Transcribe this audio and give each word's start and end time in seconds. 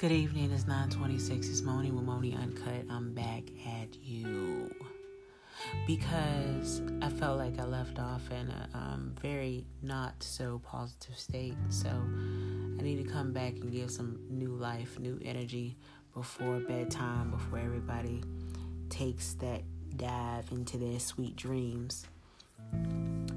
Good 0.00 0.12
evening. 0.12 0.50
It's 0.50 0.66
926. 0.66 1.46
It's 1.46 1.60
Moni 1.60 1.90
with 1.90 2.04
Moni 2.04 2.34
Uncut. 2.34 2.86
I'm 2.88 3.12
back 3.12 3.42
at 3.66 3.94
you 4.02 4.74
because 5.86 6.80
I 7.02 7.10
felt 7.10 7.36
like 7.36 7.58
I 7.58 7.64
left 7.64 7.98
off 7.98 8.22
in 8.30 8.48
a 8.48 8.68
um, 8.72 9.14
very 9.20 9.66
not 9.82 10.14
so 10.22 10.62
positive 10.64 11.18
state. 11.18 11.54
So 11.68 11.90
I 11.90 12.82
need 12.82 13.06
to 13.06 13.12
come 13.12 13.34
back 13.34 13.56
and 13.56 13.70
give 13.70 13.90
some 13.90 14.18
new 14.30 14.54
life, 14.54 14.98
new 14.98 15.20
energy 15.22 15.76
before 16.14 16.60
bedtime, 16.60 17.32
before 17.32 17.58
everybody 17.58 18.22
takes 18.88 19.34
that 19.34 19.60
dive 19.98 20.50
into 20.50 20.78
their 20.78 20.98
sweet 20.98 21.36
dreams. 21.36 22.06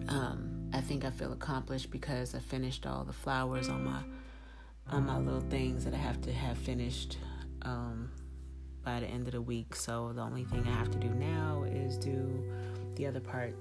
Um, 0.08 0.70
I 0.72 0.80
think 0.80 1.04
I 1.04 1.10
feel 1.10 1.34
accomplished 1.34 1.92
because 1.92 2.34
I 2.34 2.40
finished 2.40 2.86
all 2.86 3.04
the 3.04 3.12
flowers 3.12 3.68
on 3.68 3.84
my 3.84 4.00
on 4.90 5.06
my 5.06 5.18
little 5.18 5.42
things 5.42 5.86
that 5.86 5.94
I 5.94 5.98
have 5.98 6.22
to 6.22 6.34
have 6.34 6.58
finished 6.58 7.18
um, 7.64 8.10
by 8.84 9.00
the 9.00 9.08
end 9.08 9.28
of 9.28 9.34
the 9.34 9.42
week. 9.42 9.76
So 9.76 10.12
the 10.14 10.22
only 10.22 10.44
thing 10.44 10.64
I 10.68 10.72
have 10.72 10.92
to 10.92 11.00
do 11.00 11.10
now 11.10 11.64
is 11.64 11.98
do 11.98 12.44
the 12.96 13.08
other 13.08 13.20
part, 13.20 13.56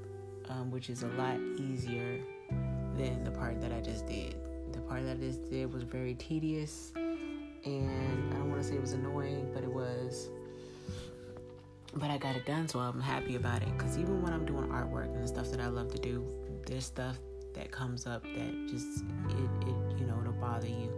um, 0.48 0.70
which 0.70 0.90
is 0.90 1.02
a 1.02 1.08
lot 1.08 1.38
easier 1.58 2.20
than 2.96 3.24
the 3.24 3.30
part 3.30 3.60
that 3.60 3.72
I 3.72 3.80
just 3.80 4.06
did. 4.06 4.36
The 4.72 4.80
part 4.80 5.04
that 5.04 5.16
I 5.16 5.20
just 5.20 5.48
did 5.50 5.72
was 5.72 5.82
very 5.82 6.14
tedious, 6.14 6.92
and 6.94 8.32
I 8.32 8.36
don't 8.36 8.50
want 8.50 8.62
to 8.62 8.68
say 8.68 8.74
it 8.74 8.80
was 8.80 8.92
annoying, 8.92 9.50
but 9.54 9.62
it 9.62 9.72
was. 9.72 10.28
But 11.94 12.10
I 12.10 12.16
got 12.16 12.36
it 12.36 12.46
done, 12.46 12.68
so 12.68 12.78
I'm 12.78 13.00
happy 13.00 13.36
about 13.36 13.62
it. 13.62 13.68
Because 13.76 13.98
even 13.98 14.22
when 14.22 14.32
I'm 14.32 14.46
doing 14.46 14.64
artwork 14.68 15.14
and 15.14 15.22
the 15.22 15.28
stuff 15.28 15.50
that 15.50 15.60
I 15.60 15.66
love 15.66 15.92
to 15.92 15.98
do, 15.98 16.26
there's 16.66 16.86
stuff 16.86 17.18
that 17.54 17.70
comes 17.70 18.06
up 18.06 18.22
that 18.22 18.68
just 18.68 19.04
it, 19.28 19.68
it 19.68 19.98
you 19.98 20.06
know 20.06 20.18
it'll 20.20 20.32
bother 20.32 20.68
you 20.68 20.90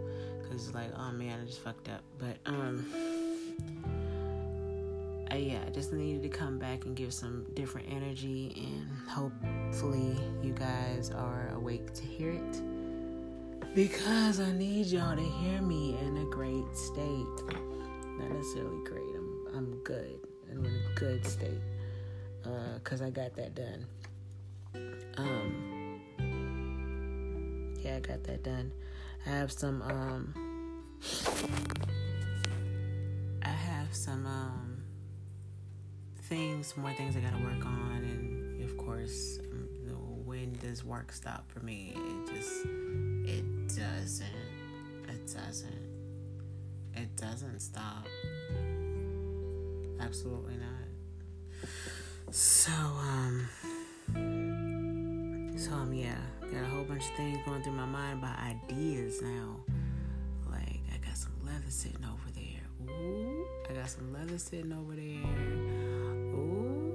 because 0.47 0.73
like 0.73 0.91
oh 0.97 1.11
man 1.11 1.39
I 1.41 1.45
just 1.45 1.59
fucked 1.59 1.89
up. 1.89 2.01
But 2.19 2.37
um 2.45 2.85
I, 5.31 5.37
yeah 5.37 5.59
I 5.65 5.69
just 5.71 5.91
needed 5.91 6.21
to 6.23 6.29
come 6.29 6.57
back 6.59 6.85
and 6.85 6.95
give 6.95 7.13
some 7.13 7.45
different 7.53 7.87
energy 7.89 8.53
and 8.55 9.09
hopefully 9.09 10.15
you 10.41 10.53
guys 10.53 11.11
are 11.11 11.49
awake 11.55 11.93
to 11.93 12.03
hear 12.03 12.31
it. 12.31 12.61
Because 13.73 14.39
I 14.39 14.51
need 14.51 14.85
y'all 14.85 15.15
to 15.15 15.21
hear 15.21 15.61
me 15.61 15.97
in 15.99 16.17
a 16.17 16.25
great 16.25 16.75
state. 16.75 17.25
Not 18.17 18.31
necessarily 18.31 18.83
great 18.85 19.03
I'm, 19.15 19.47
I'm 19.55 19.83
good 19.83 20.19
I'm 20.51 20.63
in 20.63 20.71
a 20.71 20.99
good 20.99 21.25
state 21.25 21.61
Uh, 22.45 22.75
because 22.75 23.01
uh, 23.01 23.05
I 23.05 23.09
got 23.09 23.35
that 23.35 23.55
done. 23.55 23.85
Um 25.17 26.01
yeah, 27.83 27.97
I 27.97 27.99
got 27.99 28.23
that 28.23 28.43
done. 28.43 28.71
Have 29.25 29.51
some 29.51 29.81
um 29.81 30.33
I 33.43 33.49
have 33.49 33.93
some 33.93 34.25
um 34.25 34.83
things, 36.23 36.75
more 36.77 36.93
things 36.93 37.15
I 37.15 37.19
gotta 37.19 37.43
work 37.43 37.65
on 37.65 38.03
and 38.03 38.63
of 38.63 38.77
course 38.77 39.39
um, 39.51 39.65
when 40.25 40.53
does 40.53 40.83
work 40.83 41.11
stop 41.11 41.49
for 41.51 41.59
me? 41.59 41.93
It 41.95 42.35
just 42.35 42.65
it 43.25 43.67
doesn't. 43.67 44.27
It 45.07 45.33
doesn't. 45.33 45.85
It 46.95 47.15
doesn't 47.15 47.59
stop. 47.59 48.05
Absolutely 49.99 50.55
not. 50.55 51.69
So, 52.31 52.71
um 52.71 53.47
so 55.55 55.71
um 55.73 55.93
yeah, 55.93 56.17
got 56.41 56.63
a 56.63 56.67
whole 56.67 56.83
bunch 56.83 57.03
of 57.03 57.11
things 57.15 57.39
going 57.45 57.63
through 57.63 57.73
my 57.73 57.85
mind 57.85 58.19
about 58.19 58.37
ideas 58.39 59.21
now. 59.21 59.57
Like 60.49 60.81
I 60.93 60.97
got 61.05 61.17
some 61.17 61.31
leather 61.43 61.69
sitting 61.69 62.03
over 62.03 62.29
there. 62.33 62.61
Ooh, 62.93 63.45
I 63.69 63.73
got 63.73 63.89
some 63.89 64.11
leather 64.13 64.37
sitting 64.37 64.73
over 64.73 64.95
there. 64.95 65.23
Ooh, 66.35 66.93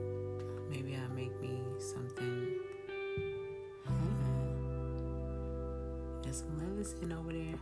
maybe 0.71 0.95
I'll 0.97 1.09
make 1.15 1.41
me 1.41 1.59
something. 1.79 2.59
Hmm. 3.87 4.21
Got 6.23 6.35
some 6.35 6.59
leather 6.59 6.85
sitting 6.85 7.13
over 7.13 7.33
there. 7.33 7.59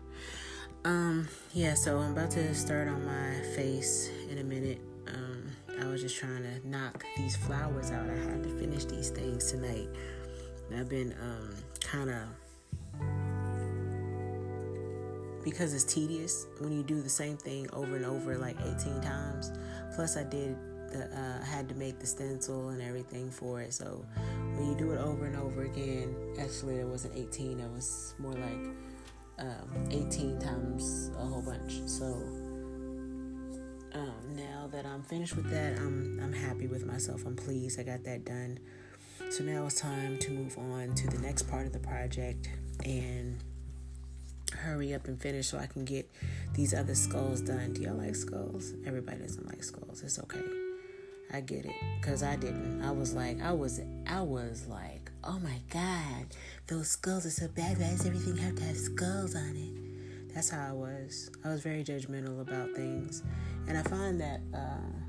Um, 0.84 1.28
yeah, 1.52 1.74
so 1.74 1.98
I'm 1.98 2.12
about 2.12 2.30
to 2.32 2.54
start 2.54 2.88
on 2.88 3.04
my 3.04 3.40
face 3.54 4.10
in 4.30 4.38
a 4.38 4.44
minute. 4.44 4.80
Um, 5.06 5.44
I 5.80 5.86
was 5.86 6.00
just 6.02 6.16
trying 6.16 6.42
to 6.42 6.68
knock 6.68 7.04
these 7.16 7.36
flowers 7.36 7.90
out. 7.90 8.08
I 8.08 8.16
had 8.16 8.42
to 8.42 8.50
finish 8.58 8.84
these 8.84 9.10
things 9.10 9.50
tonight. 9.50 9.88
I've 10.76 10.88
been 10.88 11.14
um, 11.20 11.54
kind 11.80 12.10
of 12.10 12.28
because 15.44 15.72
it's 15.72 15.84
tedious 15.84 16.46
when 16.58 16.72
you 16.72 16.82
do 16.82 17.00
the 17.00 17.08
same 17.08 17.36
thing 17.36 17.68
over 17.72 17.96
and 17.96 18.04
over 18.04 18.36
like 18.36 18.56
18 18.60 19.00
times. 19.00 19.52
Plus, 19.94 20.16
I 20.16 20.24
did 20.24 20.56
the 20.90 21.04
uh, 21.04 21.44
had 21.44 21.68
to 21.68 21.74
make 21.74 21.98
the 21.98 22.06
stencil 22.06 22.70
and 22.70 22.82
everything 22.82 23.30
for 23.30 23.60
it. 23.60 23.72
So 23.72 24.04
when 24.56 24.66
you 24.66 24.76
do 24.76 24.92
it 24.92 24.98
over 24.98 25.26
and 25.26 25.36
over 25.36 25.64
again, 25.64 26.14
actually 26.38 26.76
it 26.76 26.86
wasn't 26.86 27.16
18. 27.16 27.60
It 27.60 27.70
was 27.70 28.14
more 28.18 28.32
like 28.32 28.74
um, 29.38 29.88
18 29.90 30.38
times 30.38 31.10
a 31.16 31.24
whole 31.24 31.42
bunch. 31.42 31.80
So 31.86 32.06
um, 33.94 34.34
now 34.34 34.68
that 34.72 34.86
I'm 34.86 35.02
finished 35.02 35.36
with 35.36 35.50
that, 35.50 35.78
I'm 35.78 36.20
I'm 36.22 36.32
happy 36.32 36.66
with 36.66 36.84
myself. 36.84 37.24
I'm 37.26 37.36
pleased. 37.36 37.78
I 37.80 37.82
got 37.82 38.04
that 38.04 38.24
done. 38.24 38.58
So 39.30 39.44
now 39.44 39.66
it's 39.66 39.78
time 39.78 40.18
to 40.20 40.30
move 40.30 40.56
on 40.58 40.94
to 40.94 41.06
the 41.06 41.18
next 41.18 41.42
part 41.42 41.66
of 41.66 41.72
the 41.72 41.78
project 41.78 42.48
and 42.84 43.38
hurry 44.54 44.94
up 44.94 45.06
and 45.06 45.20
finish 45.20 45.48
so 45.48 45.58
I 45.58 45.66
can 45.66 45.84
get 45.84 46.10
these 46.54 46.72
other 46.72 46.94
skulls 46.94 47.42
done. 47.42 47.74
Do 47.74 47.82
y'all 47.82 47.94
like 47.94 48.14
skulls? 48.14 48.72
Everybody 48.86 49.18
doesn't 49.18 49.46
like 49.46 49.62
skulls. 49.62 50.02
It's 50.02 50.18
okay. 50.18 50.42
I 51.30 51.42
get 51.42 51.66
it 51.66 51.74
cuz 52.00 52.22
I 52.22 52.36
didn't. 52.36 52.82
I 52.82 52.90
was 52.90 53.12
like 53.12 53.40
I 53.42 53.52
was 53.52 53.80
I 54.06 54.22
was 54.22 54.66
like, 54.66 55.10
"Oh 55.22 55.38
my 55.40 55.60
god, 55.68 56.26
those 56.66 56.88
skulls 56.88 57.26
are 57.26 57.30
so 57.30 57.48
bad. 57.48 57.78
Why 57.78 57.90
does 57.90 58.06
everything 58.06 58.38
have 58.38 58.56
to 58.56 58.64
have 58.64 58.78
skulls 58.78 59.34
on 59.34 59.54
it?" 59.56 60.34
That's 60.34 60.48
how 60.48 60.68
I 60.70 60.72
was. 60.72 61.30
I 61.44 61.48
was 61.48 61.62
very 61.62 61.84
judgmental 61.84 62.40
about 62.40 62.72
things. 62.74 63.22
And 63.66 63.76
I 63.76 63.82
find 63.82 64.18
that 64.22 64.40
uh 64.54 65.07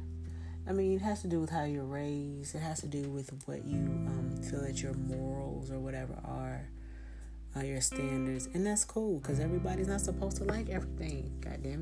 I 0.70 0.72
mean, 0.72 0.94
it 0.94 1.02
has 1.02 1.24
to 1.24 1.28
do 1.28 1.40
with 1.40 1.50
how 1.50 1.64
you're 1.64 1.84
raised. 1.84 2.54
It 2.54 2.60
has 2.60 2.82
to 2.82 2.88
do 2.88 3.10
with 3.10 3.32
what 3.46 3.66
you 3.66 3.80
um, 3.80 4.38
feel 4.44 4.62
that 4.62 4.80
your 4.84 4.94
morals 4.94 5.72
or 5.72 5.80
whatever 5.80 6.14
are, 6.24 6.70
uh, 7.58 7.62
your 7.62 7.82
standards, 7.82 8.48
and 8.54 8.64
that's 8.64 8.86
cool 8.86 9.20
because 9.20 9.40
everybody's 9.40 9.88
not 9.88 10.00
supposed 10.00 10.38
to 10.38 10.44
like 10.44 10.70
everything. 10.70 11.32
God 11.42 11.64
damn 11.64 11.82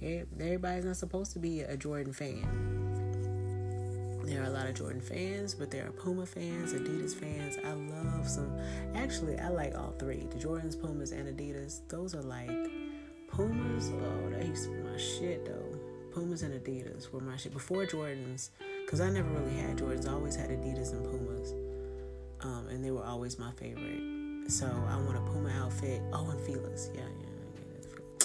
it, 0.00 0.26
everybody's 0.40 0.86
not 0.86 0.96
supposed 0.96 1.34
to 1.34 1.38
be 1.38 1.60
a 1.60 1.76
Jordan 1.76 2.14
fan. 2.14 2.62
There 4.24 4.42
are 4.42 4.46
a 4.46 4.50
lot 4.50 4.68
of 4.68 4.74
Jordan 4.74 5.02
fans, 5.02 5.54
but 5.54 5.70
there 5.70 5.86
are 5.86 5.90
Puma 5.90 6.24
fans, 6.24 6.72
Adidas 6.72 7.14
fans. 7.14 7.58
I 7.62 7.72
love 7.72 8.26
some. 8.26 8.58
Actually, 8.94 9.38
I 9.38 9.48
like 9.48 9.76
all 9.76 9.92
three: 9.98 10.26
the 10.30 10.38
Jordans, 10.38 10.80
Pumas, 10.80 11.12
and 11.12 11.28
Adidas. 11.28 11.86
Those 11.88 12.14
are 12.14 12.22
like 12.22 12.48
Pumas. 13.28 13.92
Oh, 13.92 14.30
that 14.30 14.46
used 14.46 14.64
to 14.64 14.70
be 14.70 14.82
my 14.82 14.96
shit 14.96 15.44
though. 15.44 15.93
Pumas 16.14 16.42
and 16.42 16.54
Adidas 16.54 17.10
were 17.10 17.20
my 17.20 17.36
shit 17.36 17.52
before 17.52 17.84
Jordans, 17.86 18.50
because 18.84 19.00
I 19.00 19.10
never 19.10 19.28
really 19.30 19.56
had 19.56 19.76
Jordans. 19.76 20.08
I 20.08 20.12
always 20.12 20.36
had 20.36 20.48
Adidas 20.48 20.92
and 20.92 21.04
Pumas, 21.04 21.52
um, 22.40 22.68
and 22.70 22.84
they 22.84 22.92
were 22.92 23.02
always 23.04 23.36
my 23.36 23.50
favorite. 23.52 24.48
So 24.48 24.66
I 24.66 24.96
want 25.00 25.16
a 25.16 25.20
Puma 25.22 25.50
outfit. 25.50 26.00
Oh, 26.12 26.30
and 26.30 26.38
Fila's, 26.40 26.88
yeah, 26.94 27.00
yeah. 27.00 27.26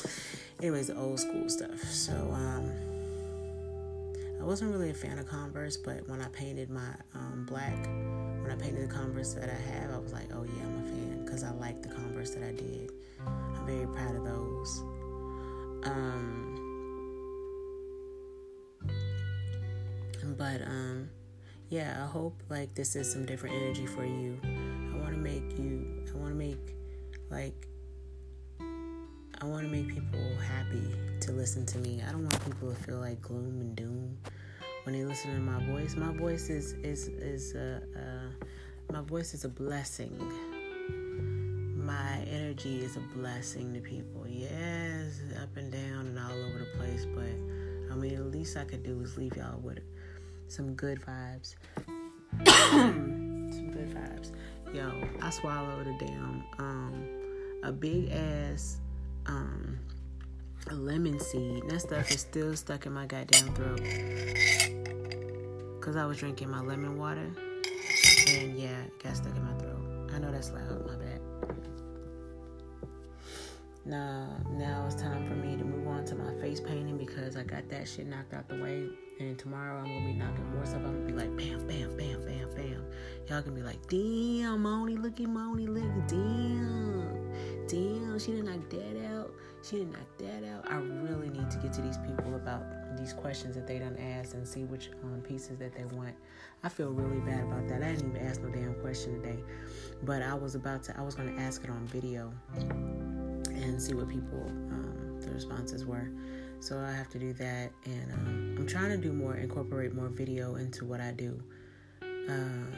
yeah 0.04 0.12
Anyways, 0.60 0.88
the 0.88 0.98
old 0.98 1.20
school 1.20 1.50
stuff. 1.50 1.82
So 1.86 2.14
um, 2.14 2.72
I 4.40 4.44
wasn't 4.44 4.72
really 4.72 4.92
a 4.92 4.94
fan 4.94 5.18
of 5.18 5.26
Converse, 5.26 5.78
but 5.78 6.08
when 6.08 6.22
I 6.22 6.28
painted 6.28 6.70
my 6.70 6.94
um, 7.16 7.48
black, 7.50 7.88
when 8.42 8.52
I 8.52 8.56
painted 8.56 8.88
the 8.88 8.94
Converse 8.94 9.34
that 9.34 9.50
I 9.50 9.72
have, 9.72 9.92
I 9.92 9.98
was 9.98 10.14
like, 10.14 10.30
oh 10.36 10.44
yeah, 10.44 10.64
I'm 10.64 10.86
a 10.86 10.88
fan 10.88 11.26
because 11.26 11.44
I 11.44 11.52
like 11.54 11.82
the 11.82 11.90
Converse 11.90 12.32
that 12.32 12.44
I 12.44 12.52
did. 12.52 12.92
I'm 13.26 13.66
very 13.66 13.88
proud 13.88 14.16
of 14.16 14.26
those. 14.26 14.84
Um, 15.86 16.69
But 20.38 20.62
um 20.62 21.10
yeah, 21.70 22.04
I 22.04 22.08
hope 22.08 22.42
like 22.50 22.74
this 22.74 22.96
is 22.96 23.12
some 23.12 23.26
different 23.26 23.56
energy 23.56 23.86
for 23.86 24.06
you. 24.06 24.40
I 24.44 24.98
want 24.98 25.14
to 25.14 25.20
make 25.20 25.58
you 25.58 26.04
I 26.14 26.18
want 26.18 26.32
to 26.32 26.36
make 26.36 26.76
like 27.30 27.68
I 29.42 29.46
want 29.46 29.64
to 29.64 29.70
make 29.70 29.88
people 29.88 30.20
happy 30.38 30.96
to 31.22 31.32
listen 31.32 31.66
to 31.68 31.78
me. 31.78 32.02
I 32.08 32.12
don't 32.12 32.24
want 32.24 32.44
people 32.44 32.74
to 32.74 32.84
feel 32.84 32.98
like 32.98 33.22
gloom 33.22 33.62
and 33.62 33.76
doom 33.76 34.18
when 34.84 34.96
they 34.96 35.06
listen 35.06 35.34
to 35.34 35.40
my 35.40 35.64
voice. 35.66 35.96
My 35.96 36.12
voice 36.12 36.50
is 36.50 36.74
is 36.84 37.08
is 37.08 37.56
a 37.56 37.82
my 38.92 39.02
voice 39.02 39.34
is 39.34 39.46
a 39.46 39.50
blessing. 39.50 40.18
My 41.78 42.26
energy 42.28 42.80
is 42.84 42.98
a 42.98 43.02
blessing 43.16 43.74
to 43.76 43.80
people. 43.80 44.26
Yes, 44.28 45.22
up 45.42 45.56
and 45.58 45.72
down 45.72 46.08
and 46.08 46.20
all 46.20 46.32
over 46.32 46.60
the 46.60 46.78
place, 46.78 47.06
but 47.06 47.24
I 47.92 47.96
mean, 47.96 48.16
the 48.16 48.24
least 48.24 48.58
I 48.58 48.64
could 48.64 48.84
do 48.84 49.00
is 49.02 49.18
leave 49.18 49.36
y'all 49.38 49.60
with 49.60 49.80
some 50.50 50.74
good 50.74 51.00
vibes. 51.02 51.56
some 52.46 53.72
good 53.72 53.96
vibes. 53.96 54.32
Yo, 54.74 54.92
I 55.22 55.30
swallowed 55.30 55.88
a 55.88 55.98
damn 56.00 56.44
um 56.58 57.08
a 57.64 57.72
big 57.72 58.12
ass 58.12 58.80
um 59.26 59.80
lemon 60.72 61.20
seed. 61.20 61.64
That 61.70 61.82
stuff 61.82 62.12
is 62.12 62.22
still 62.22 62.56
stuck 62.56 62.86
in 62.86 62.94
my 62.94 63.06
goddamn 63.06 63.54
throat. 63.54 63.82
Cause 65.82 65.96
I 65.96 66.06
was 66.06 66.18
drinking 66.18 66.50
my 66.50 66.62
lemon 66.62 66.98
water, 66.98 67.32
and 68.28 68.60
yeah, 68.60 68.84
it 68.84 69.04
got 69.04 69.16
stuck 69.16 69.36
in 69.36 69.44
my 69.44 69.58
throat. 69.58 70.12
I 70.14 70.20
know 70.20 70.32
that's 70.32 70.52
loud. 70.52 70.86
My 70.86 70.96
bad. 70.96 71.19
Now, 73.90 74.28
now 74.52 74.86
it's 74.86 75.02
time 75.02 75.28
for 75.28 75.34
me 75.34 75.58
to 75.58 75.64
move 75.64 75.88
on 75.88 76.06
to 76.06 76.16
my 76.16 76.32
face 76.36 76.60
painting 76.60 76.96
because 76.96 77.36
I 77.36 77.42
got 77.42 77.68
that 77.70 77.90
shit 77.90 78.06
knocked 78.06 78.36
out 78.36 78.48
the 78.48 78.62
way. 78.62 78.88
And 79.20 79.36
tomorrow 79.40 79.80
I'm 79.80 79.86
gonna 79.86 80.06
be 80.06 80.14
knocking 80.14 80.48
more 80.54 80.64
stuff. 80.64 80.84
I'm 80.86 80.94
gonna 80.94 81.06
be 81.08 81.14
like, 81.14 81.36
bam, 81.36 81.66
bam, 81.66 81.98
bam, 81.98 82.24
bam, 82.24 82.50
bam. 82.56 82.86
Y'all 83.28 83.42
gonna 83.42 83.56
be 83.56 83.64
like, 83.64 83.80
damn, 83.88 84.62
Moni, 84.62 84.96
look 84.96 85.20
at 85.20 85.28
Moni, 85.28 85.66
look, 85.66 86.08
damn, 86.08 87.34
damn, 87.68 88.20
she 88.20 88.34
didn't 88.34 88.46
knock 88.46 88.70
that 88.70 89.08
out. 89.12 89.34
She 89.64 89.78
didn't 89.78 89.94
knock 89.94 90.18
that 90.20 90.44
out. 90.48 90.72
I 90.72 90.76
really 90.76 91.30
need 91.30 91.50
to 91.50 91.58
get 91.58 91.74
to 91.74 91.82
these 91.82 91.98
people 91.98 92.36
about 92.36 92.62
these 92.96 93.14
questions 93.14 93.56
that 93.56 93.66
they 93.66 93.80
done 93.80 93.98
asked 93.98 94.36
and 94.36 94.48
see 94.48 94.66
which 94.66 94.92
um, 95.04 95.22
pieces 95.28 95.58
that 95.58 95.74
they 95.74 95.86
want. 95.96 96.14
I 96.64 96.70
feel 96.70 96.92
really 96.92 97.22
bad 97.22 97.44
about 97.44 97.68
that. 97.70 97.82
I 97.82 97.94
didn't 97.94 98.16
even 98.16 98.28
ask 98.28 98.40
no 98.42 98.50
damn 98.50 98.76
question 98.82 99.20
today, 99.20 99.40
but 100.04 100.22
I 100.22 100.36
was 100.36 100.54
about 100.54 100.84
to. 100.84 100.98
I 100.98 101.02
was 101.02 101.16
gonna 101.16 101.42
ask 101.42 101.64
it 101.64 101.72
on 101.72 101.88
video 101.88 102.32
and 103.70 103.82
see 103.82 103.94
what 103.94 104.10
people 104.10 104.44
um, 104.48 105.20
the 105.22 105.32
responses 105.32 105.86
were. 105.86 106.10
So 106.60 106.78
I 106.78 106.92
have 106.92 107.10
to 107.10 107.20
do 107.20 107.32
that, 107.34 107.72
and 107.86 108.12
um, 108.12 108.56
I'm 108.58 108.68
trying 108.68 108.90
to 108.90 108.98
do 108.98 109.14
more, 109.14 109.36
incorporate 109.36 109.94
more 109.94 110.10
video 110.10 110.56
into 110.56 110.84
what 110.84 111.00
I 111.00 111.12
do. 111.12 111.42
Uh, 112.02 112.76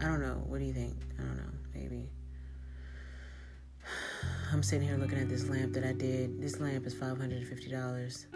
I 0.00 0.04
don't 0.04 0.20
know. 0.20 0.42
What 0.46 0.58
do 0.58 0.64
you 0.64 0.72
think? 0.72 0.96
I 1.18 1.22
don't 1.22 1.36
know. 1.36 1.52
Maybe. 1.74 2.08
I'm 4.52 4.62
sitting 4.62 4.88
here 4.88 4.96
looking 4.96 5.18
at 5.18 5.28
this 5.28 5.48
lamp 5.48 5.72
that 5.74 5.84
I 5.84 5.92
did. 5.92 6.42
This 6.42 6.58
lamp 6.58 6.86
is 6.86 6.94
five 6.94 7.16
hundred 7.18 7.38
and 7.38 7.46
fifty 7.46 7.70
dollars. 7.70 8.26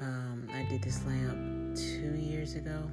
Um, 0.00 0.48
I 0.52 0.62
did 0.68 0.82
this 0.82 1.04
lamp 1.04 1.76
two 1.76 2.16
years 2.16 2.54
ago. 2.54 2.90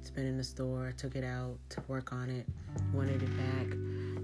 It's 0.00 0.10
been 0.10 0.26
in 0.26 0.36
the 0.38 0.44
store. 0.44 0.88
I 0.88 0.92
took 0.92 1.16
it 1.16 1.24
out 1.24 1.58
to 1.70 1.82
work 1.88 2.12
on 2.12 2.30
it. 2.30 2.46
Wanted 2.94 3.22
it 3.22 3.36
back 3.36 3.76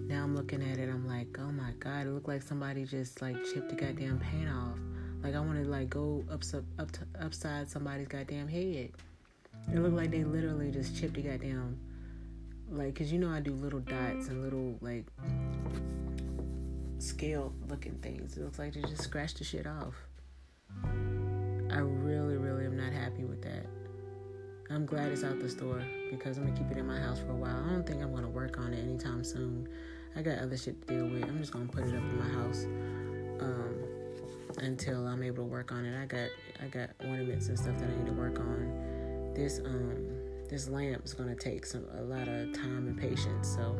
now 0.06 0.22
I'm 0.22 0.36
looking 0.36 0.62
at 0.62 0.78
it, 0.78 0.88
I'm 0.88 1.06
like, 1.06 1.36
oh 1.38 1.50
my 1.50 1.72
god, 1.78 2.06
it 2.06 2.10
looked 2.10 2.28
like 2.28 2.42
somebody 2.42 2.84
just 2.84 3.22
like 3.22 3.36
chipped 3.52 3.70
the 3.70 3.74
goddamn 3.74 4.18
paint 4.18 4.48
off. 4.48 4.78
Like 5.22 5.34
I 5.34 5.40
want 5.40 5.62
to 5.62 5.68
like 5.70 5.88
go 5.88 6.24
up 6.30 6.42
up 6.78 6.90
to, 6.92 7.00
upside 7.20 7.70
somebody's 7.70 8.08
goddamn 8.08 8.48
head. 8.48 8.90
It 9.72 9.78
looked 9.78 9.96
like 9.96 10.10
they 10.10 10.24
literally 10.24 10.70
just 10.70 10.96
chipped 10.96 11.14
the 11.14 11.22
goddamn 11.22 11.78
like, 12.70 12.94
cause 12.94 13.12
you 13.12 13.18
know 13.18 13.30
I 13.30 13.40
do 13.40 13.52
little 13.52 13.80
dots 13.80 14.28
and 14.28 14.42
little 14.42 14.76
like 14.80 15.04
scale 16.98 17.52
looking 17.68 17.94
things. 18.02 18.36
It 18.36 18.44
looks 18.44 18.58
like 18.58 18.74
they 18.74 18.80
just 18.82 19.02
scratched 19.02 19.38
the 19.38 19.44
shit 19.44 19.66
off. 19.66 19.94
I 21.70 21.78
really, 21.78 22.36
really 22.36 22.66
am 22.66 22.76
not 22.76 22.92
happy 22.92 23.24
with 23.24 23.42
that. 23.42 23.66
I'm 24.74 24.86
glad 24.86 25.12
it's 25.12 25.22
out 25.22 25.38
the 25.38 25.48
store 25.48 25.84
because 26.10 26.36
I'm 26.36 26.46
gonna 26.46 26.58
keep 26.58 26.68
it 26.72 26.78
in 26.78 26.86
my 26.88 26.98
house 26.98 27.20
for 27.20 27.30
a 27.30 27.36
while. 27.36 27.64
I 27.64 27.70
don't 27.70 27.86
think 27.86 28.02
I'm 28.02 28.12
gonna 28.12 28.28
work 28.28 28.58
on 28.58 28.74
it 28.74 28.80
anytime 28.80 29.22
soon. 29.22 29.68
I 30.16 30.22
got 30.22 30.40
other 30.40 30.56
shit 30.56 30.84
to 30.88 30.94
deal 30.94 31.06
with. 31.06 31.22
I'm 31.22 31.38
just 31.38 31.52
gonna 31.52 31.66
put 31.66 31.84
it 31.84 31.94
up 31.94 32.02
in 32.02 32.18
my 32.18 32.28
house 32.28 32.64
um, 33.38 33.76
until 34.58 35.06
I'm 35.06 35.22
able 35.22 35.44
to 35.44 35.48
work 35.48 35.70
on 35.70 35.84
it. 35.84 35.96
I 35.96 36.06
got 36.06 36.28
I 36.60 36.66
got 36.66 36.90
ornaments 37.06 37.46
and 37.46 37.56
stuff 37.56 37.78
that 37.78 37.88
I 37.88 37.96
need 37.98 38.06
to 38.06 38.12
work 38.14 38.40
on. 38.40 39.32
This 39.32 39.60
um 39.60 40.08
this 40.48 40.68
lamp 40.68 41.04
is 41.04 41.14
gonna 41.14 41.36
take 41.36 41.66
some 41.66 41.86
a 41.96 42.02
lot 42.02 42.26
of 42.26 42.52
time 42.52 42.88
and 42.88 42.98
patience. 42.98 43.54
So 43.54 43.76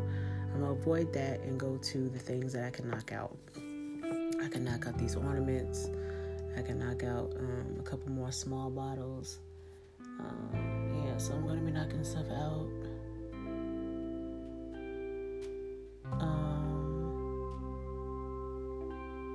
I'm 0.55 0.61
gonna 0.61 0.75
avoid 0.75 1.13
that 1.15 1.41
and 1.41 1.59
go 1.59 1.77
to 1.77 2.09
the 2.09 2.21
things 2.21 2.53
that 2.53 2.67
I 2.67 2.71
can 2.71 2.89
knock 2.89 3.11
out. 3.11 3.37
I 3.57 4.47
can 4.49 4.63
knock 4.63 4.87
out 4.87 4.97
these 4.97 5.17
ornaments. 5.17 5.91
I 6.57 6.63
can 6.63 6.79
knock 6.79 7.03
out 7.03 7.35
um, 7.37 7.79
a 7.81 7.83
couple 7.83 8.13
more 8.13 8.31
small 8.31 8.71
bottles. 8.71 9.41
Um, 10.21 11.05
yeah, 11.07 11.17
so 11.19 11.35
I'm 11.35 11.47
gonna 11.47 11.61
be 11.61 11.71
knocking 11.71 12.05
stuff 12.05 12.31
out. 12.31 12.69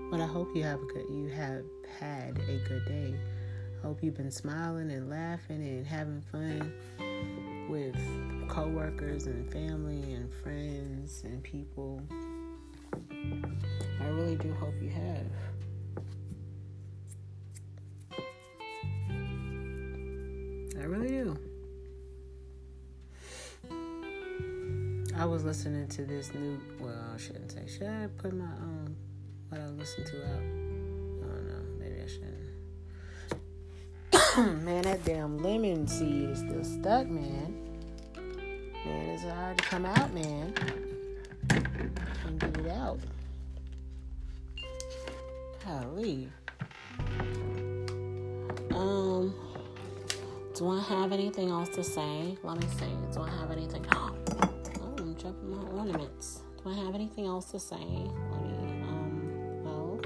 But 0.10 0.22
I 0.22 0.26
hope 0.26 0.56
you 0.56 0.64
have 0.64 0.82
a 0.82 0.86
good 0.86 1.06
you 1.08 1.28
have 1.28 1.64
had 2.00 2.40
a 2.50 2.58
good 2.68 2.84
day. 2.88 3.14
I 3.78 3.86
hope 3.86 4.02
you've 4.02 4.16
been 4.16 4.32
smiling 4.32 4.92
and 4.92 5.08
laughing 5.08 5.62
and 5.62 5.86
having 5.86 6.22
fun 6.32 6.74
with 7.70 7.96
coworkers 8.50 9.28
and 9.28 9.50
family 9.52 10.14
and 10.14 10.34
friends 10.34 11.22
and 11.24 11.44
people. 11.44 12.02
I 13.12 14.08
really 14.08 14.36
do 14.36 14.52
hope 14.54 14.74
you 14.82 14.90
have. 14.90 15.28
I 20.80 20.84
really 20.86 21.10
do. 21.10 21.38
I 25.18 25.26
was 25.26 25.44
listening 25.44 25.90
to 25.90 26.06
this 26.06 26.34
new 26.34 26.58
well, 26.80 27.12
I 27.14 27.18
shouldn't 27.18 27.52
say 27.52 27.68
should 27.68 27.88
I 27.88 28.08
put 28.18 28.34
my 28.34 28.46
um 28.46 28.96
what 29.50 29.60
I 29.60 29.68
listen 29.68 30.06
to 30.06 30.24
out. 30.24 30.40
I 30.40 31.28
don't 31.28 31.48
know. 31.48 31.62
Maybe 31.78 32.02
I 32.02 32.08
shouldn't. 32.08 32.40
man, 34.64 34.84
that 34.84 35.04
damn 35.04 35.40
lemon 35.40 35.86
seed 35.88 36.30
is 36.30 36.40
still 36.40 36.64
stuck, 36.64 37.08
man. 37.08 37.54
Man, 38.86 39.10
it's 39.10 39.24
hard 39.24 39.58
to 39.58 39.64
come 39.66 39.86
out, 39.86 40.14
man. 40.14 40.54
And 42.26 42.40
get 42.40 42.58
it 42.58 42.72
out. 42.72 43.00
Golly. 45.66 46.30
Um, 48.74 49.34
do 50.60 50.70
I 50.70 50.82
have 50.82 51.14
anything 51.14 51.50
else 51.52 51.70
to 51.70 51.84
say? 51.86 52.38
Let 52.44 52.60
me 52.60 52.68
see. 52.78 52.92
Do 53.14 53.22
I 53.22 53.30
have 53.30 53.50
anything? 53.50 53.86
Oh, 54.82 54.96
I'm 54.98 55.14
dropping 55.14 55.50
my 55.56 55.64
ornaments. 55.72 56.42
Do 56.62 56.70
I 56.70 56.74
have 56.74 56.96
anything 56.96 57.26
else 57.26 57.50
to 57.52 57.60
say? 57.60 57.78
Let 57.78 58.42
me 58.44 58.84
Um. 58.84 59.64
Well. 59.64 60.00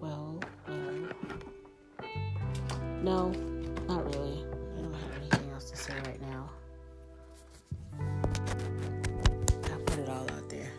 Well. 0.00 0.40
Well. 0.68 0.94
No, 3.02 3.30
not 3.88 4.04
really. 4.14 4.44
I 4.76 4.82
don't 4.82 4.94
have 4.94 5.16
anything 5.20 5.50
else 5.50 5.70
to 5.70 5.76
say 5.76 5.94
right 6.06 6.20
now. 6.22 6.50
I 7.98 9.78
put 9.86 9.98
it 9.98 10.08
all 10.08 10.30
out 10.30 10.48
there. 10.48 10.70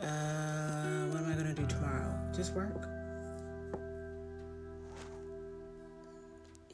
Uh, 0.00 1.06
what 1.10 1.20
am 1.20 1.30
I 1.30 1.34
gonna 1.34 1.54
do 1.54 1.66
tomorrow? 1.66 2.14
Just 2.34 2.54
work. 2.54 2.87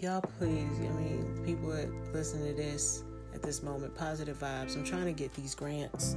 Y'all, 0.01 0.21
please. 0.39 0.81
I 0.81 0.89
mean, 0.93 1.41
people 1.45 1.69
that 1.69 1.89
listen 2.13 2.45
to 2.45 2.53
this 2.53 3.05
at 3.33 3.43
this 3.43 3.63
moment, 3.63 3.95
positive 3.95 4.39
vibes. 4.39 4.77
I'm 4.77 4.85
trying 4.85 5.05
to 5.07 5.13
get 5.13 5.33
these 5.35 5.55
grants. 5.55 6.17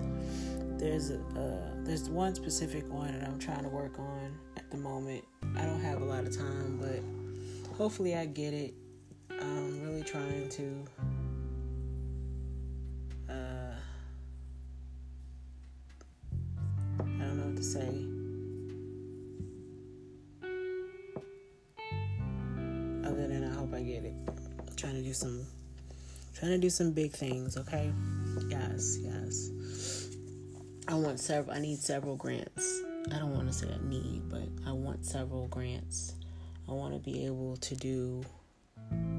There's 0.78 1.12
a 1.12 1.20
uh, 1.20 1.74
there's 1.84 2.10
one 2.10 2.34
specific 2.34 2.92
one 2.92 3.20
that 3.20 3.28
I'm 3.28 3.40
trying 3.40 3.64
to 3.64 3.70
work 3.70 4.00
on 4.00 4.38
at 4.58 4.70
the 4.72 4.78
moment. 4.78 5.24
I 5.56 5.62
don't 5.62 5.80
have 5.82 6.02
a 6.02 6.06
lot 6.06 6.26
of 6.26 6.36
time, 6.36 6.80
but 6.82 7.76
hopefully 7.76 8.16
I 8.16 8.26
get 8.26 8.54
it. 8.54 8.74
I'm 9.30 9.84
really 9.84 10.04
trying 10.04 10.50
to 10.50 10.86
uh, 13.30 13.76
I 17.00 17.04
don't 17.04 17.38
know 17.38 17.46
what 17.46 17.58
to 17.58 17.64
say. 17.64 18.07
Trying 24.78 24.96
to 24.96 25.02
do 25.02 25.14
some 25.14 25.46
trying 26.34 26.52
to 26.52 26.58
do 26.60 26.70
some 26.70 26.92
big 26.92 27.12
things, 27.12 27.58
okay? 27.58 27.92
Yes, 28.48 28.98
yes. 29.02 30.10
I 30.88 30.96
want 30.96 31.20
several 31.20 31.56
I 31.56 31.60
need 31.60 31.80
several 31.80 32.16
grants. 32.16 32.82
I 33.12 33.20
don't 33.20 33.34
want 33.34 33.48
to 33.48 33.54
say 33.54 33.68
I 33.68 33.88
need, 33.88 34.30
but 34.30 34.48
I 34.66 34.72
want 34.72 35.06
several 35.06 35.48
grants 35.48 36.14
I 36.70 36.74
want 36.74 36.94
to 36.94 37.00
be 37.00 37.26
able 37.26 37.56
to 37.58 37.76
do 37.76 38.24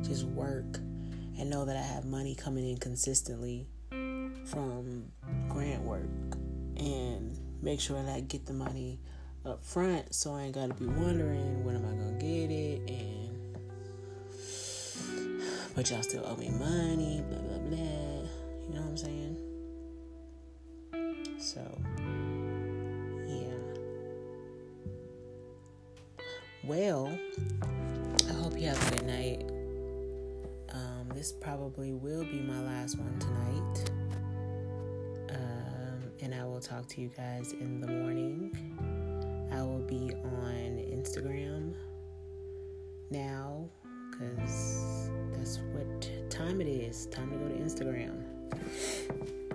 just 0.02 0.24
work 0.24 0.76
and 1.38 1.48
know 1.48 1.64
that 1.64 1.76
I 1.76 1.80
have 1.80 2.04
money 2.04 2.34
coming 2.34 2.68
in 2.68 2.76
consistently 2.76 3.66
from 4.44 5.06
grant 5.48 5.82
work 5.82 6.02
and 6.76 7.38
make 7.62 7.80
sure 7.80 8.02
that 8.02 8.14
I 8.14 8.20
get 8.20 8.44
the 8.44 8.52
money 8.52 9.00
up 9.46 9.64
front 9.64 10.14
so 10.14 10.34
I 10.34 10.42
ain't 10.42 10.54
got 10.54 10.68
to 10.68 10.74
be 10.74 10.86
wondering 10.86 11.64
when 11.64 11.74
am 11.74 11.86
I 11.86 11.94
going 11.94 12.18
to 12.18 12.24
get 12.24 12.50
it 12.50 12.80
and 12.90 13.17
but 15.78 15.88
y'all 15.92 16.02
still 16.02 16.26
owe 16.26 16.34
me 16.34 16.48
money, 16.48 17.22
blah 17.30 17.38
blah 17.38 17.58
blah. 17.58 17.78
You 17.78 18.74
know 18.74 18.80
what 18.80 18.88
I'm 18.88 18.96
saying? 18.96 19.36
So 21.38 21.60
yeah. 23.28 23.54
Well, 26.64 27.16
I 28.28 28.32
hope 28.32 28.58
you 28.58 28.66
have 28.66 28.88
a 28.88 28.96
good 28.96 29.06
night. 29.06 29.44
Um, 30.74 31.10
this 31.14 31.30
probably 31.30 31.92
will 31.92 32.24
be 32.24 32.40
my 32.40 32.60
last 32.60 32.98
one 32.98 33.16
tonight. 33.20 33.90
Um, 35.30 36.10
and 36.20 36.34
I 36.34 36.44
will 36.44 36.60
talk 36.60 36.88
to 36.88 37.00
you 37.00 37.08
guys 37.16 37.52
in 37.52 37.80
the 37.80 37.86
morning. 37.86 39.48
I 39.52 39.62
will 39.62 39.86
be 39.86 40.12
on 40.24 40.82
Instagram 40.90 41.76
now 43.12 43.70
because 44.18 45.10
that's 45.32 45.58
what 45.72 46.30
time 46.30 46.60
it 46.60 46.66
is. 46.66 47.06
Time 47.06 47.30
to 47.30 47.36
go 47.36 47.48
to 47.48 47.54
Instagram. 47.54 48.24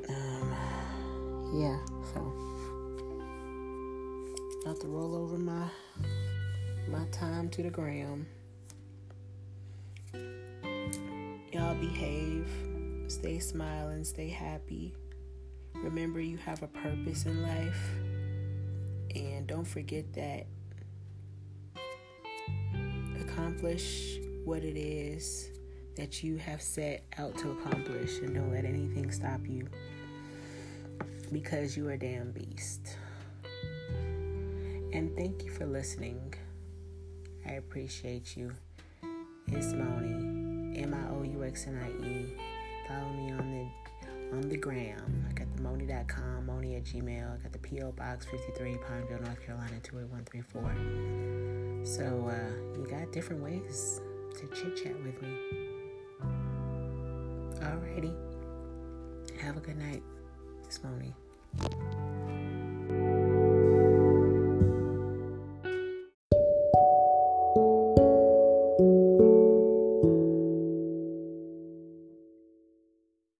Um, 0.09 0.55
yeah, 1.53 1.77
so 2.13 2.33
about 4.63 4.79
to 4.81 4.87
roll 4.87 5.15
over 5.15 5.37
my 5.37 5.67
my 6.87 7.05
time 7.11 7.49
to 7.49 7.63
the 7.63 7.69
gram. 7.69 8.25
Y'all 11.51 11.75
behave, 11.75 12.47
stay 13.07 13.39
smiling, 13.39 14.03
stay 14.03 14.29
happy. 14.29 14.93
Remember, 15.75 16.19
you 16.19 16.37
have 16.37 16.63
a 16.63 16.67
purpose 16.67 17.25
in 17.25 17.41
life, 17.41 17.91
and 19.15 19.45
don't 19.47 19.67
forget 19.67 20.13
that. 20.13 20.45
Accomplish 23.19 24.19
what 24.45 24.63
it 24.63 24.77
is 24.77 25.49
that 25.95 26.23
you 26.23 26.37
have 26.37 26.61
set 26.61 27.03
out 27.17 27.37
to 27.37 27.51
accomplish, 27.51 28.19
and 28.19 28.33
don't 28.33 28.51
let 28.51 28.63
anything 28.65 29.11
stop 29.11 29.41
you 29.47 29.67
because 31.31 31.77
you 31.77 31.87
are 31.87 31.93
a 31.93 31.97
damn 31.97 32.31
beast. 32.31 32.97
And 34.93 35.15
thank 35.15 35.43
you 35.43 35.51
for 35.51 35.65
listening. 35.65 36.33
I 37.45 37.53
appreciate 37.53 38.35
you. 38.37 38.51
It's 39.47 39.73
Moni, 39.73 40.79
M 40.79 40.93
I 40.93 41.09
O 41.15 41.23
U 41.23 41.43
X 41.43 41.65
N 41.67 41.79
I 41.81 41.89
E. 42.05 42.37
Follow 42.87 43.09
me 43.13 43.31
on 43.31 43.51
the 43.51 43.67
on 44.35 44.49
the 44.49 44.57
gram. 44.57 45.25
I 45.29 45.33
got 45.33 45.47
the 45.55 45.61
Moni.com, 45.61 46.45
Moni 46.47 46.75
at 46.75 46.85
Gmail. 46.85 47.33
I 47.33 47.37
got 47.37 47.51
the 47.51 47.59
P.O. 47.59 47.91
Box 47.91 48.25
53, 48.25 48.79
Pineville, 48.87 49.21
North 49.21 49.45
Carolina 49.45 49.79
28134. 49.83 51.85
So 51.85 52.31
uh, 52.31 52.49
you 52.79 52.87
got 52.89 53.11
different 53.11 53.43
ways 53.43 54.01
to 54.33 54.47
chit 54.47 54.75
chat 54.75 54.95
with 55.03 55.21
me. 55.21 55.29
Alrighty. 57.59 58.13
Have 59.39 59.57
a 59.57 59.59
good 59.59 59.77
night. 59.77 60.03
It's 60.65 60.79
Moni. 60.83 61.13